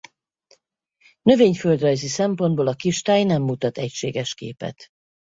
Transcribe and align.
Növényföldrajzi 1.21 2.07
szempontból 2.07 2.67
a 2.67 2.73
kistáj 2.73 3.23
nem 3.23 3.41
mutat 3.41 3.77
egységes 3.77 4.33
képet. 4.35 4.87